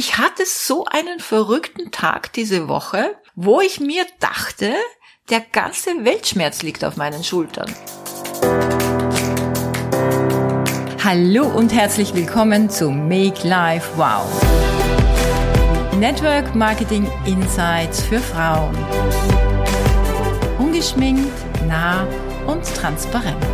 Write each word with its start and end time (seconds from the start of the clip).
Ich 0.00 0.16
hatte 0.16 0.44
so 0.46 0.84
einen 0.84 1.18
verrückten 1.18 1.90
Tag 1.90 2.32
diese 2.32 2.68
Woche, 2.68 3.16
wo 3.34 3.60
ich 3.60 3.80
mir 3.80 4.06
dachte, 4.20 4.72
der 5.28 5.40
ganze 5.40 6.04
Weltschmerz 6.04 6.62
liegt 6.62 6.84
auf 6.84 6.96
meinen 6.96 7.24
Schultern. 7.24 7.74
Hallo 11.02 11.48
und 11.48 11.72
herzlich 11.72 12.14
willkommen 12.14 12.70
zu 12.70 12.90
Make 12.90 13.48
Life 13.48 13.88
Wow. 13.96 14.24
Network 15.98 16.54
Marketing 16.54 17.10
Insights 17.26 18.00
für 18.04 18.20
Frauen. 18.20 18.78
Ungeschminkt, 20.60 21.32
nah 21.66 22.06
und 22.46 22.62
transparent. 22.76 23.44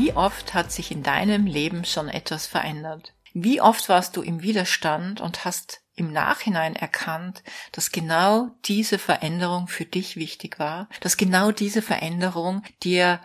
Wie 0.00 0.12
oft 0.12 0.54
hat 0.54 0.70
sich 0.70 0.92
in 0.92 1.02
deinem 1.02 1.44
Leben 1.44 1.84
schon 1.84 2.08
etwas 2.08 2.46
verändert? 2.46 3.14
Wie 3.34 3.60
oft 3.60 3.88
warst 3.88 4.16
du 4.16 4.22
im 4.22 4.42
Widerstand 4.42 5.20
und 5.20 5.44
hast 5.44 5.82
im 5.96 6.12
Nachhinein 6.12 6.76
erkannt, 6.76 7.42
dass 7.72 7.90
genau 7.90 8.50
diese 8.64 9.00
Veränderung 9.00 9.66
für 9.66 9.84
dich 9.84 10.14
wichtig 10.14 10.60
war, 10.60 10.88
dass 11.00 11.16
genau 11.16 11.50
diese 11.50 11.82
Veränderung 11.82 12.62
dir 12.84 13.20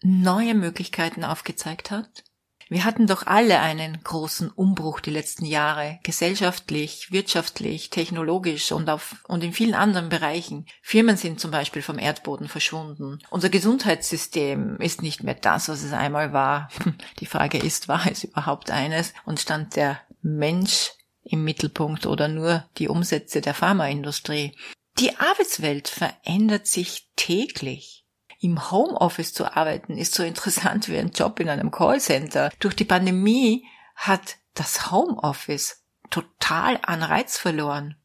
neue 0.00 0.54
Möglichkeiten 0.54 1.22
aufgezeigt 1.22 1.90
hat? 1.90 2.24
Wir 2.68 2.84
hatten 2.84 3.06
doch 3.06 3.26
alle 3.26 3.60
einen 3.60 4.02
großen 4.02 4.50
Umbruch 4.50 4.98
die 4.98 5.10
letzten 5.10 5.44
Jahre, 5.44 6.00
gesellschaftlich, 6.02 7.12
wirtschaftlich, 7.12 7.90
technologisch 7.90 8.72
und 8.72 8.90
auf, 8.90 9.22
und 9.28 9.44
in 9.44 9.52
vielen 9.52 9.74
anderen 9.74 10.08
Bereichen. 10.08 10.66
Firmen 10.82 11.16
sind 11.16 11.38
zum 11.38 11.52
Beispiel 11.52 11.82
vom 11.82 11.98
Erdboden 11.98 12.48
verschwunden. 12.48 13.20
Unser 13.30 13.50
Gesundheitssystem 13.50 14.78
ist 14.80 15.00
nicht 15.00 15.22
mehr 15.22 15.36
das, 15.36 15.68
was 15.68 15.84
es 15.84 15.92
einmal 15.92 16.32
war. 16.32 16.68
Die 17.20 17.26
Frage 17.26 17.58
ist, 17.58 17.86
war 17.86 18.04
es 18.10 18.24
überhaupt 18.24 18.72
eines? 18.72 19.14
Und 19.24 19.38
stand 19.38 19.76
der 19.76 20.00
Mensch 20.22 20.90
im 21.22 21.44
Mittelpunkt 21.44 22.06
oder 22.06 22.26
nur 22.26 22.64
die 22.78 22.88
Umsätze 22.88 23.40
der 23.40 23.54
Pharmaindustrie? 23.54 24.56
Die 24.98 25.16
Arbeitswelt 25.18 25.88
verändert 25.88 26.66
sich 26.66 27.10
täglich. 27.16 28.05
Im 28.46 28.70
Homeoffice 28.70 29.34
zu 29.34 29.56
arbeiten 29.56 29.98
ist 29.98 30.14
so 30.14 30.22
interessant 30.22 30.88
wie 30.88 30.96
ein 30.96 31.10
Job 31.10 31.40
in 31.40 31.48
einem 31.48 31.72
Callcenter. 31.72 32.52
Durch 32.60 32.76
die 32.76 32.84
Pandemie 32.84 33.66
hat 33.96 34.36
das 34.54 34.92
Homeoffice 34.92 35.82
total 36.10 36.78
an 36.82 37.02
Reiz 37.02 37.38
verloren. 37.38 37.96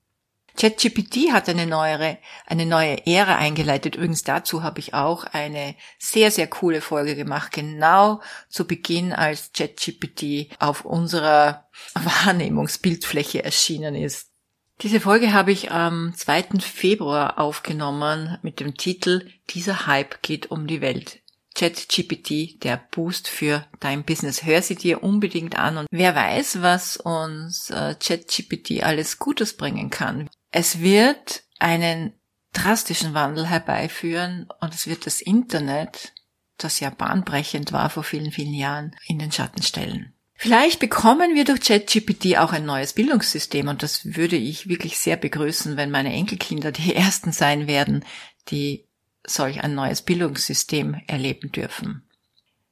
ChatGPT 0.58 1.32
hat 1.32 1.48
eine 1.48 1.68
neuere, 1.68 2.18
eine 2.48 2.66
neue 2.66 3.06
Ära 3.06 3.36
eingeleitet. 3.36 3.94
Übrigens 3.94 4.24
dazu 4.24 4.64
habe 4.64 4.80
ich 4.80 4.96
auch 4.96 5.26
eine 5.26 5.76
sehr, 6.00 6.32
sehr 6.32 6.48
coole 6.48 6.82
Folge 6.82 7.16
gemacht, 7.16 7.52
genau 7.52 8.20
zu 8.50 8.66
Beginn, 8.66 9.14
als 9.14 9.52
ChatGPT 9.54 10.50
auf 10.58 10.86
unserer 10.86 11.70
Wahrnehmungsbildfläche 11.94 13.44
erschienen 13.44 13.94
ist. 13.94 14.31
Diese 14.82 15.00
Folge 15.00 15.32
habe 15.32 15.52
ich 15.52 15.72
am 15.72 16.14
2. 16.16 16.60
Februar 16.60 17.38
aufgenommen 17.38 18.40
mit 18.42 18.60
dem 18.60 18.76
Titel 18.76 19.30
Dieser 19.52 19.86
Hype 19.86 20.24
geht 20.24 20.50
um 20.50 20.66
die 20.66 20.82
Welt. 20.82 21.20
ChatGPT, 21.54 22.64
der 22.64 22.82
Boost 22.90 23.28
für 23.28 23.68
dein 23.80 24.04
Business. 24.04 24.44
Hör 24.44 24.64
sie 24.64 24.76
dir 24.76 25.04
unbedingt 25.04 25.60
an 25.60 25.78
und 25.78 25.88
wer 25.92 26.16
weiß, 26.16 26.64
was 26.64 26.98
uns 26.98 27.70
äh, 27.70 27.94
ChatGPT 27.94 28.84
alles 28.84 29.20
Gutes 29.20 29.56
bringen 29.56 29.92
kann. 29.92 30.30
Es 30.50 30.80
wird 30.80 31.44
einen 31.60 32.14
drastischen 32.54 33.14
Wandel 33.14 33.46
herbeiführen 33.48 34.48
und 34.62 34.74
es 34.74 34.88
wird 34.88 35.06
das 35.06 35.22
Internet, 35.22 36.14
das 36.58 36.80
ja 36.80 36.90
bahnbrechend 36.90 37.72
war 37.72 37.92
vor 37.92 38.04
vielen, 38.04 38.32
vielen 38.32 38.54
Jahren, 38.54 38.96
in 39.06 39.20
den 39.20 39.32
Schatten 39.32 39.62
stellen. 39.62 40.11
Vielleicht 40.44 40.80
bekommen 40.80 41.36
wir 41.36 41.46
durch 41.46 41.62
ChatGPT 41.62 42.40
auch 42.40 42.52
ein 42.52 42.66
neues 42.66 42.94
Bildungssystem 42.94 43.68
und 43.68 43.84
das 43.84 44.16
würde 44.16 44.38
ich 44.38 44.68
wirklich 44.68 44.98
sehr 44.98 45.16
begrüßen, 45.16 45.78
wenn 45.78 45.92
meine 45.92 46.12
Enkelkinder 46.12 46.72
die 46.72 46.96
ersten 46.96 47.32
sein 47.32 47.68
werden, 47.68 48.04
die 48.48 48.88
solch 49.24 49.64
ein 49.64 49.76
neues 49.76 50.02
Bildungssystem 50.02 51.00
erleben 51.06 51.52
dürfen. 51.52 52.10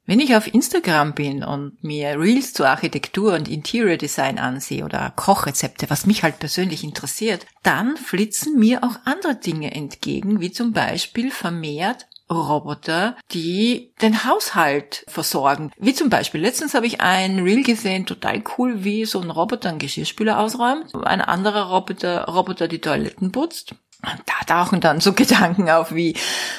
Wenn 0.04 0.18
ich 0.18 0.34
auf 0.34 0.52
Instagram 0.52 1.14
bin 1.14 1.44
und 1.44 1.84
mir 1.84 2.18
Reels 2.18 2.54
zu 2.54 2.64
Architektur 2.64 3.34
und 3.34 3.46
Interior 3.46 3.96
Design 3.96 4.40
ansehe 4.40 4.84
oder 4.84 5.12
Kochrezepte, 5.14 5.88
was 5.90 6.06
mich 6.06 6.24
halt 6.24 6.40
persönlich 6.40 6.82
interessiert, 6.82 7.46
dann 7.62 7.96
flitzen 7.96 8.58
mir 8.58 8.82
auch 8.82 8.96
andere 9.04 9.36
Dinge 9.36 9.72
entgegen, 9.72 10.40
wie 10.40 10.50
zum 10.50 10.72
Beispiel 10.72 11.30
vermehrt 11.30 12.08
Roboter, 12.30 13.16
die 13.32 13.92
den 14.00 14.24
Haushalt 14.24 15.04
versorgen. 15.08 15.72
Wie 15.78 15.94
zum 15.94 16.10
Beispiel, 16.10 16.40
letztens 16.40 16.74
habe 16.74 16.86
ich 16.86 17.00
ein 17.00 17.40
Reel 17.40 17.62
gesehen, 17.62 18.06
total 18.06 18.42
cool, 18.56 18.84
wie 18.84 19.04
so 19.04 19.20
ein 19.20 19.30
Roboter 19.30 19.68
einen 19.68 19.78
Geschirrspüler 19.78 20.38
ausräumt. 20.38 20.94
Ein 20.94 21.20
anderer 21.20 21.70
Roboter, 21.70 22.24
Roboter 22.26 22.68
die 22.68 22.80
Toiletten 22.80 23.32
putzt. 23.32 23.74
Da 24.02 24.44
tauchen 24.46 24.80
dann 24.80 25.00
so 25.00 25.12
Gedanken 25.14 25.68
auf 25.68 25.94
wie, 25.94 26.16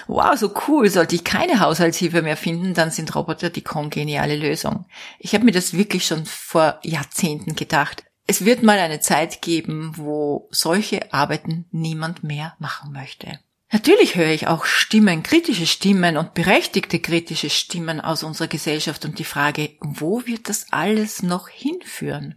wow, 0.07 0.37
so 0.37 0.53
cool, 0.67 0.89
sollte 0.89 1.15
ich 1.15 1.23
keine 1.23 1.59
Haushaltshilfe 1.59 2.21
mehr 2.21 2.37
finden, 2.37 2.73
dann 2.73 2.91
sind 2.91 3.15
Roboter 3.15 3.49
die 3.49 3.63
kongeniale 3.63 4.35
Lösung. 4.35 4.85
Ich 5.19 5.33
habe 5.33 5.45
mir 5.45 5.51
das 5.51 5.73
wirklich 5.73 6.05
schon 6.05 6.25
vor 6.25 6.79
Jahrzehnten 6.83 7.55
gedacht. 7.55 8.03
Es 8.27 8.45
wird 8.45 8.61
mal 8.63 8.77
eine 8.77 8.99
Zeit 8.99 9.41
geben, 9.41 9.93
wo 9.95 10.47
solche 10.51 11.11
Arbeiten 11.11 11.65
niemand 11.71 12.23
mehr 12.23 12.53
machen 12.59 12.91
möchte. 12.91 13.39
Natürlich 13.71 14.15
höre 14.15 14.31
ich 14.31 14.47
auch 14.47 14.65
Stimmen, 14.65 15.23
kritische 15.23 15.65
Stimmen 15.65 16.17
und 16.17 16.33
berechtigte 16.33 16.99
kritische 16.99 17.49
Stimmen 17.49 18.01
aus 18.01 18.23
unserer 18.23 18.49
Gesellschaft 18.49 19.05
und 19.05 19.17
die 19.17 19.23
Frage, 19.23 19.71
wo 19.79 20.25
wird 20.25 20.49
das 20.49 20.67
alles 20.71 21.23
noch 21.23 21.47
hinführen? 21.47 22.35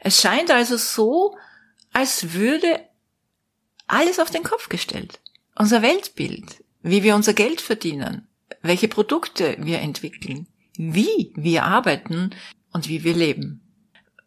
Es 0.00 0.20
scheint 0.20 0.50
also 0.50 0.76
so, 0.76 1.36
als 1.92 2.34
würde 2.34 2.80
alles 3.86 4.18
auf 4.18 4.30
den 4.30 4.42
Kopf 4.42 4.68
gestellt. 4.68 5.20
Unser 5.54 5.80
Weltbild, 5.80 6.62
wie 6.82 7.02
wir 7.02 7.14
unser 7.14 7.32
Geld 7.32 7.62
verdienen, 7.62 8.28
welche 8.60 8.88
Produkte 8.88 9.56
wir 9.58 9.78
entwickeln, 9.80 10.46
wie 10.76 11.32
wir 11.34 11.64
arbeiten 11.64 12.34
und 12.72 12.88
wie 12.88 13.04
wir 13.04 13.14
leben. 13.14 13.62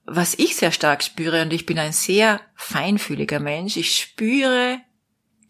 Was 0.05 0.33
ich 0.33 0.55
sehr 0.55 0.71
stark 0.71 1.03
spüre, 1.03 1.43
und 1.43 1.53
ich 1.53 1.67
bin 1.67 1.77
ein 1.77 1.93
sehr 1.93 2.41
feinfühliger 2.55 3.39
Mensch, 3.39 3.77
ich 3.77 3.95
spüre 3.95 4.81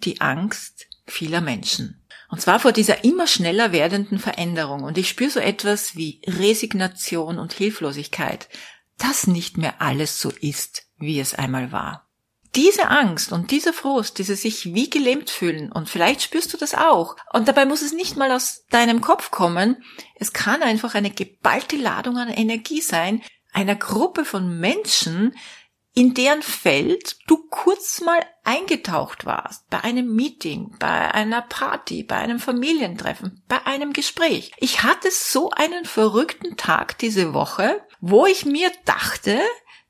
die 0.06 0.22
Angst 0.22 0.88
vieler 1.06 1.42
Menschen. 1.42 2.02
Und 2.30 2.42
zwar 2.42 2.60
vor 2.60 2.72
dieser 2.72 3.04
immer 3.04 3.28
schneller 3.28 3.74
werdenden 3.74 4.18
Veränderung. 4.18 4.84
Und 4.84 4.98
ich 4.98 5.10
spüre 5.10 5.30
so 5.30 5.40
etwas 5.40 5.96
wie 5.96 6.22
Resignation 6.26 7.40
und 7.40 7.54
Hilflosigkeit, 7.54 8.48
dass 8.98 9.28
nicht 9.28 9.58
mehr 9.58 9.82
alles 9.82 10.22
so 10.22 10.30
ist, 10.30 10.88
wie 10.98 11.20
es 11.20 11.34
einmal 11.34 11.72
war. 11.72 12.08
Diese 12.56 12.90
Angst 12.90 13.32
und 13.32 13.52
dieser 13.52 13.74
Frust, 13.74 14.18
diese 14.18 14.36
sich 14.36 14.74
wie 14.74 14.90
gelähmt 14.90 15.30
fühlen, 15.30 15.72
und 15.72 15.90
vielleicht 15.90 16.22
spürst 16.22 16.54
du 16.54 16.58
das 16.58 16.76
auch, 16.76 17.16
und 17.32 17.48
dabei 17.48 17.66
muss 17.66 17.82
es 17.82 17.94
nicht 17.94 18.18
mal 18.18 18.32
aus 18.32 18.66
deinem 18.70 19.00
Kopf 19.00 19.32
kommen, 19.32 19.82
es 20.16 20.34
kann 20.34 20.62
einfach 20.62 20.94
eine 20.94 21.12
geballte 21.12 21.78
Ladung 21.78 22.18
an 22.18 22.28
Energie 22.28 22.82
sein, 22.82 23.22
einer 23.54 23.76
Gruppe 23.76 24.26
von 24.26 24.60
Menschen, 24.60 25.34
in 25.94 26.14
deren 26.14 26.42
Feld 26.42 27.18
du 27.28 27.38
kurz 27.50 28.02
mal 28.02 28.26
eingetaucht 28.44 29.26
warst, 29.26 29.70
bei 29.70 29.82
einem 29.82 30.16
Meeting, 30.16 30.76
bei 30.80 31.14
einer 31.14 31.42
Party, 31.42 32.04
bei 32.04 32.16
einem 32.16 32.40
Familientreffen, 32.40 33.44
bei 33.48 33.66
einem 33.66 33.92
Gespräch. 33.92 34.52
Ich 34.58 34.84
hatte 34.84 35.10
so 35.12 35.50
einen 35.52 35.86
verrückten 35.86 36.56
Tag 36.56 36.98
diese 37.00 37.34
Woche, 37.34 37.82
wo 38.00 38.26
ich 38.26 38.46
mir 38.46 38.72
dachte, 38.86 39.40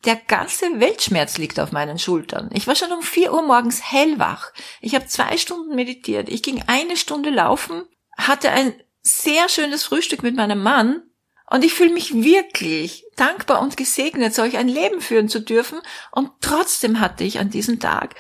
der 0.06 0.16
ganze 0.16 0.80
Weltschmerz 0.80 1.38
liegt 1.38 1.60
auf 1.60 1.72
meinen 1.72 2.00
Schultern. 2.00 2.50
Ich 2.54 2.66
war 2.66 2.76
schon 2.76 2.92
um 2.92 3.04
vier 3.04 3.34
Uhr 3.34 3.44
morgens 3.44 3.92
hellwach. 3.92 4.52
Ich 4.82 4.96
habe 4.96 5.06
zwei 5.06 5.38
Stunden 5.38 5.76
meditiert. 5.76 6.30
Ich 6.30 6.42
ging 6.42 6.64
eine 6.66 6.98
Stunde 6.98 7.30
laufen, 7.30 7.84
hatte 8.18 8.50
ein 8.50 8.74
sehr 9.04 9.50
schönes 9.50 9.84
Frühstück 9.84 10.24
mit 10.24 10.36
meinem 10.36 10.64
Mann 10.64 11.04
und 11.52 11.64
ich 11.64 11.74
fühle 11.74 11.94
mich 11.94 12.14
wirklich 12.14 13.04
dankbar 13.22 13.62
und 13.62 13.78
gesegnet, 13.78 14.34
solch 14.34 14.58
ein 14.58 14.68
Leben 14.68 15.00
führen 15.00 15.30
zu 15.30 15.40
dürfen. 15.40 15.80
Und 16.12 16.32
trotzdem 16.42 17.00
hatte 17.00 17.24
ich 17.24 17.40
an 17.40 17.52
diesem 17.52 17.80
Tag 17.80 18.16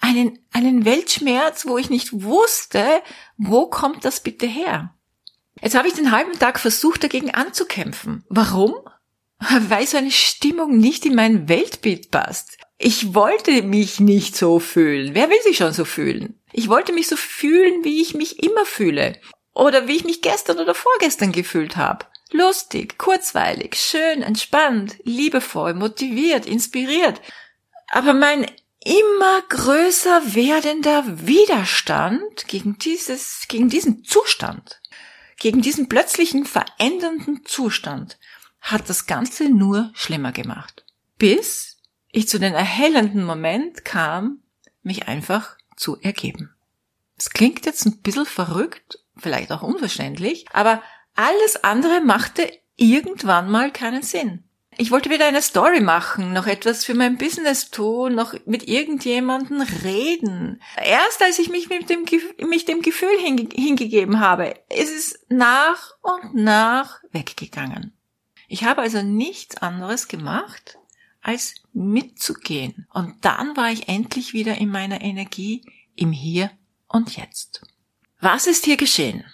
einen, 0.00 0.38
einen 0.52 0.84
Weltschmerz, 0.84 1.66
wo 1.66 1.78
ich 1.78 1.88
nicht 1.88 2.22
wusste, 2.22 2.84
wo 3.38 3.66
kommt 3.66 4.04
das 4.04 4.20
bitte 4.20 4.46
her? 4.46 4.94
Jetzt 5.60 5.76
habe 5.76 5.88
ich 5.88 5.94
den 5.94 6.12
halben 6.12 6.38
Tag 6.38 6.58
versucht, 6.58 7.02
dagegen 7.02 7.30
anzukämpfen. 7.30 8.24
Warum? 8.28 8.74
Weil 9.38 9.86
so 9.86 9.96
eine 9.96 10.10
Stimmung 10.10 10.76
nicht 10.76 11.06
in 11.06 11.14
mein 11.14 11.48
Weltbild 11.48 12.10
passt. 12.10 12.58
Ich 12.78 13.14
wollte 13.14 13.62
mich 13.62 14.00
nicht 14.00 14.36
so 14.36 14.58
fühlen. 14.58 15.14
Wer 15.14 15.30
will 15.30 15.40
sich 15.42 15.56
schon 15.56 15.72
so 15.72 15.84
fühlen? 15.84 16.40
Ich 16.52 16.68
wollte 16.68 16.92
mich 16.92 17.08
so 17.08 17.16
fühlen, 17.16 17.84
wie 17.84 18.02
ich 18.02 18.14
mich 18.14 18.42
immer 18.42 18.66
fühle. 18.66 19.18
Oder 19.54 19.86
wie 19.86 19.96
ich 19.96 20.04
mich 20.04 20.20
gestern 20.20 20.58
oder 20.58 20.74
vorgestern 20.74 21.32
gefühlt 21.32 21.76
habe. 21.76 22.06
Lustig, 22.32 22.98
kurzweilig, 22.98 23.76
schön, 23.76 24.22
entspannt, 24.22 24.96
liebevoll, 25.04 25.74
motiviert, 25.74 26.46
inspiriert. 26.46 27.20
Aber 27.88 28.14
mein 28.14 28.46
immer 28.84 29.42
größer 29.48 30.34
werdender 30.34 31.04
Widerstand 31.26 32.48
gegen 32.48 32.78
dieses, 32.78 33.46
gegen 33.48 33.68
diesen 33.68 34.02
Zustand, 34.04 34.80
gegen 35.36 35.60
diesen 35.60 35.88
plötzlichen 35.88 36.46
verändernden 36.46 37.44
Zustand 37.44 38.18
hat 38.60 38.88
das 38.88 39.06
Ganze 39.06 39.50
nur 39.50 39.90
schlimmer 39.94 40.32
gemacht. 40.32 40.84
Bis 41.18 41.76
ich 42.10 42.28
zu 42.28 42.38
den 42.38 42.54
erhellenden 42.54 43.24
Moment 43.24 43.84
kam, 43.84 44.42
mich 44.82 45.06
einfach 45.06 45.56
zu 45.76 46.00
ergeben. 46.00 46.54
Das 47.16 47.30
klingt 47.30 47.66
jetzt 47.66 47.84
ein 47.86 48.00
bisschen 48.00 48.26
verrückt, 48.26 48.98
vielleicht 49.16 49.52
auch 49.52 49.62
unverständlich, 49.62 50.46
aber 50.52 50.82
alles 51.14 51.62
andere 51.62 52.00
machte 52.00 52.50
irgendwann 52.76 53.50
mal 53.50 53.70
keinen 53.70 54.02
Sinn. 54.02 54.44
Ich 54.78 54.90
wollte 54.90 55.10
wieder 55.10 55.26
eine 55.26 55.42
Story 55.42 55.80
machen, 55.80 56.32
noch 56.32 56.46
etwas 56.46 56.84
für 56.84 56.94
mein 56.94 57.18
Business 57.18 57.70
tun, 57.70 58.14
noch 58.14 58.34
mit 58.46 58.66
irgendjemanden 58.68 59.60
reden. 59.60 60.62
Erst 60.82 61.20
als 61.20 61.38
ich 61.38 61.50
mich 61.50 61.68
mit 61.68 61.90
dem, 61.90 62.06
mich 62.48 62.64
dem 62.64 62.80
Gefühl 62.80 63.18
hinge 63.18 63.48
hingegeben 63.52 64.20
habe, 64.20 64.54
ist 64.70 64.96
es 64.96 65.26
nach 65.28 65.94
und 66.00 66.34
nach 66.34 67.02
weggegangen. 67.12 67.92
Ich 68.48 68.64
habe 68.64 68.80
also 68.80 69.02
nichts 69.02 69.58
anderes 69.58 70.08
gemacht, 70.08 70.78
als 71.20 71.54
mitzugehen. 71.74 72.86
Und 72.92 73.24
dann 73.24 73.56
war 73.56 73.70
ich 73.70 73.88
endlich 73.88 74.32
wieder 74.32 74.56
in 74.56 74.70
meiner 74.70 75.02
Energie 75.02 75.64
im 75.94 76.12
Hier 76.12 76.50
und 76.88 77.16
Jetzt. 77.16 77.62
Was 78.20 78.46
ist 78.46 78.64
hier 78.64 78.76
geschehen? 78.76 79.24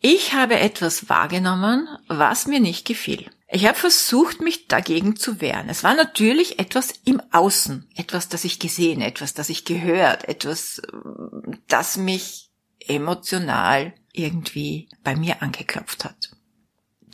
Ich 0.00 0.32
habe 0.32 0.58
etwas 0.58 1.08
wahrgenommen, 1.10 1.86
was 2.08 2.46
mir 2.46 2.58
nicht 2.58 2.86
gefiel. 2.86 3.30
Ich 3.48 3.66
habe 3.66 3.76
versucht, 3.76 4.40
mich 4.40 4.66
dagegen 4.66 5.16
zu 5.16 5.40
wehren. 5.40 5.68
Es 5.68 5.84
war 5.84 5.94
natürlich 5.94 6.58
etwas 6.58 6.94
im 7.04 7.20
Außen, 7.32 7.86
etwas, 7.96 8.28
das 8.28 8.44
ich 8.44 8.58
gesehen, 8.58 9.02
etwas, 9.02 9.34
das 9.34 9.50
ich 9.50 9.64
gehört, 9.64 10.26
etwas, 10.26 10.80
das 11.68 11.96
mich 11.96 12.50
emotional 12.86 13.92
irgendwie 14.12 14.88
bei 15.04 15.16
mir 15.16 15.42
angeklopft 15.42 16.04
hat. 16.04 16.30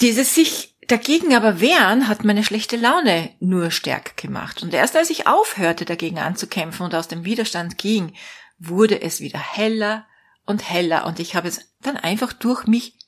Dieses 0.01 0.35
sich 0.35 0.77
dagegen 0.87 1.35
aber 1.35 1.61
wehren 1.61 2.07
hat 2.07 2.25
meine 2.25 2.45
schlechte 2.45 2.77
Laune 2.77 3.31
nur 3.41 3.71
stärker 3.71 4.13
gemacht. 4.15 4.63
Und 4.63 4.75
erst 4.75 4.95
als 4.95 5.11
ich 5.11 5.27
aufhörte, 5.27 5.87
dagegen 5.87 6.19
anzukämpfen 6.19 6.85
und 6.85 6.95
aus 6.95 7.09
dem 7.09 7.25
Widerstand 7.25 7.79
ging, 7.79 8.13
wurde 8.59 9.01
es 9.03 9.21
wieder 9.21 9.41
heller 9.41 10.07
und 10.47 10.69
heller 10.69 11.07
und 11.07 11.21
ich 11.21 11.35
habe 11.35 11.49
es 11.49 11.61
dann 11.81 11.97
einfach 11.97 12.33
durch 12.33 12.67
mich 12.67 12.99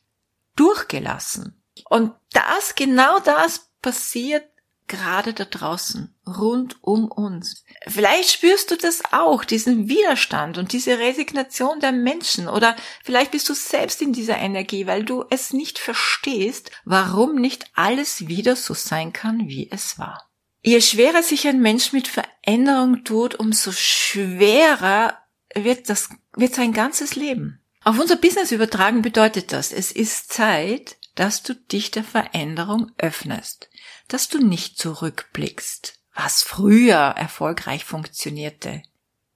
durchgelassen. 0.56 1.62
Und 1.88 2.12
das, 2.32 2.74
genau 2.74 3.20
das 3.20 3.70
passiert 3.80 4.44
gerade 4.88 5.34
da 5.34 5.44
draußen, 5.44 6.14
rund 6.26 6.82
um 6.82 7.10
uns. 7.10 7.64
Vielleicht 7.86 8.30
spürst 8.30 8.70
du 8.70 8.76
das 8.76 9.02
auch, 9.12 9.44
diesen 9.44 9.88
Widerstand 9.88 10.58
und 10.58 10.72
diese 10.72 10.98
Resignation 10.98 11.78
der 11.78 11.92
Menschen 11.92 12.48
oder 12.48 12.74
vielleicht 13.04 13.30
bist 13.30 13.48
du 13.48 13.54
selbst 13.54 14.02
in 14.02 14.12
dieser 14.12 14.38
Energie, 14.38 14.86
weil 14.86 15.04
du 15.04 15.24
es 15.30 15.52
nicht 15.52 15.78
verstehst, 15.78 16.70
warum 16.84 17.36
nicht 17.36 17.66
alles 17.74 18.28
wieder 18.28 18.56
so 18.56 18.74
sein 18.74 19.12
kann, 19.12 19.48
wie 19.48 19.70
es 19.70 19.98
war. 19.98 20.28
Je 20.62 20.80
schwerer 20.80 21.22
sich 21.22 21.46
ein 21.46 21.60
Mensch 21.60 21.92
mit 21.92 22.08
Veränderung 22.08 23.04
tut, 23.04 23.36
umso 23.36 23.70
schwerer 23.72 25.18
wird 25.54 25.88
das, 25.88 26.08
wird 26.38 26.54
sein 26.54 26.72
ganzes 26.72 27.16
Leben. 27.16 27.60
Auf 27.84 27.98
unser 27.98 28.16
Business 28.16 28.52
übertragen 28.52 29.02
bedeutet 29.02 29.52
das, 29.52 29.72
es 29.72 29.92
ist 29.92 30.32
Zeit, 30.32 30.96
dass 31.14 31.42
du 31.42 31.54
dich 31.54 31.90
der 31.90 32.04
Veränderung 32.04 32.92
öffnest, 32.98 33.68
dass 34.08 34.28
du 34.28 34.38
nicht 34.38 34.78
zurückblickst, 34.78 35.98
was 36.14 36.42
früher 36.42 36.96
erfolgreich 36.96 37.84
funktionierte, 37.84 38.82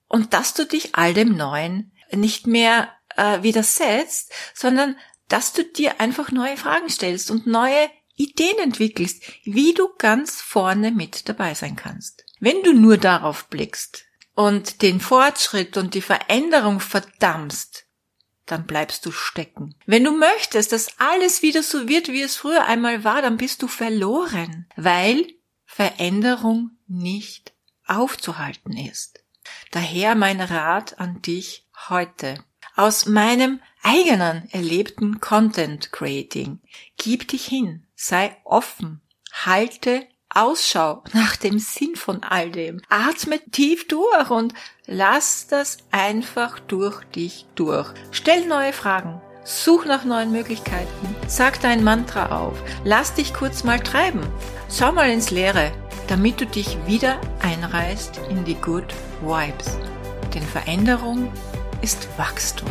und 0.09 0.35
dass 0.35 0.55
du 0.55 0.67
dich 0.67 0.95
all 0.95 1.15
dem 1.15 1.37
Neuen 1.37 1.93
nicht 2.13 2.47
mehr 2.47 2.93
äh, 3.17 3.43
widersetzt, 3.43 4.33
sondern 4.55 4.97
dass 5.29 5.55
du 5.55 5.65
dir 5.65 6.01
einfach 6.01 6.31
neue 6.31 6.57
Fragen 6.57 6.91
stellst 6.91 7.31
und 7.31 7.47
neue 7.47 7.91
Ideen 8.15 8.59
entwickelst, 8.59 9.23
wie 9.45 9.73
du 9.73 9.89
ganz 9.97 10.43
vorne 10.43 10.91
mit 10.91 11.29
dabei 11.29 11.55
sein 11.55 11.77
kannst. 11.77 12.27
Wenn 12.41 12.63
du 12.63 12.75
nur 12.75 12.99
darauf 12.99 13.49
blickst 13.49 14.05
und 14.35 14.83
den 14.83 15.01
Fortschritt 15.01 15.77
und 15.77 15.95
die 15.95 16.03
Veränderung 16.03 16.81
verdammst, 16.81 17.87
dann 18.47 18.67
bleibst 18.67 19.07
du 19.07 19.13
stecken. 19.13 19.75
Wenn 19.87 20.05
du 20.05 20.13
möchtest, 20.13 20.73
dass 20.73 20.99
alles 20.99 21.43
wieder 21.43 21.63
so 21.63 21.89
wird, 21.89 22.09
wie 22.09 22.23
es 22.23 22.37
früher 22.37 22.67
einmal 22.67 23.05
war, 23.05 23.23
dann 23.23 23.37
bist 23.37 23.63
du 23.63 23.69
verloren, 23.69 24.67
weil 24.77 25.27
Veränderung 25.65 26.73
nicht 26.87 27.53
aufzuhalten 27.87 28.77
ist. 28.77 29.25
Daher 29.71 30.15
mein 30.15 30.41
Rat 30.41 30.99
an 30.99 31.23
dich 31.23 31.67
heute. 31.89 32.43
Aus 32.75 33.07
meinem 33.07 33.61
eigenen 33.83 34.49
erlebten 34.51 35.21
Content 35.21 35.93
Creating. 35.93 36.61
Gib 36.97 37.29
dich 37.29 37.45
hin, 37.47 37.87
sei 37.95 38.37
offen, 38.45 39.03
halte 39.33 40.07
Ausschau 40.35 41.03
nach 41.13 41.37
dem 41.37 41.59
Sinn 41.59 41.97
von 41.97 42.23
all 42.23 42.51
dem. 42.51 42.81
Atme 42.89 43.41
tief 43.51 43.87
durch 43.89 44.31
und 44.31 44.55
lass 44.87 45.47
das 45.47 45.79
einfach 45.91 46.59
durch 46.61 47.03
dich 47.07 47.47
durch. 47.55 47.89
Stell 48.11 48.47
neue 48.47 48.73
Fragen. 48.73 49.21
Such 49.45 49.87
nach 49.87 50.05
neuen 50.05 50.31
Möglichkeiten. 50.31 51.17
Sag 51.27 51.61
dein 51.61 51.83
Mantra 51.83 52.39
auf. 52.39 52.57
Lass 52.85 53.15
dich 53.15 53.35
kurz 53.35 53.65
mal 53.65 53.81
treiben. 53.81 54.21
Schau 54.71 54.93
mal 54.93 55.11
ins 55.11 55.31
Leere, 55.31 55.73
damit 56.07 56.41
du 56.41 56.47
dich 56.47 56.79
wieder 56.87 57.21
einreißt 57.43 58.21
in 58.31 58.45
die 58.45 58.55
Good 58.55 58.95
Vibes. 59.21 59.77
Denn 60.33 60.45
Veränderung 60.45 61.33
ist 61.83 62.09
Wachstum. 62.17 62.71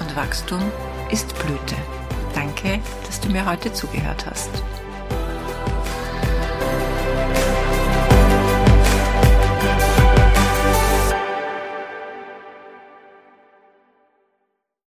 Und 0.00 0.16
Wachstum 0.16 0.60
ist 1.10 1.34
Blüte. 1.38 1.76
Danke, 2.34 2.80
dass 3.06 3.20
du 3.20 3.28
mir 3.30 3.46
heute 3.46 3.72
zugehört 3.72 4.26
hast. 4.26 4.50